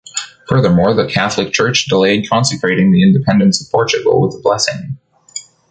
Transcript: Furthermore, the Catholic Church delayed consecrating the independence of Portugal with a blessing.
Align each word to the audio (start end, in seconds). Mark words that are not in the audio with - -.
Furthermore, 0.47 0.95
the 0.95 1.05
Catholic 1.05 1.53
Church 1.53 1.85
delayed 1.85 2.27
consecrating 2.27 2.91
the 2.91 3.03
independence 3.03 3.61
of 3.63 3.69
Portugal 3.71 4.19
with 4.19 4.33
a 4.33 4.39
blessing. 4.39 4.97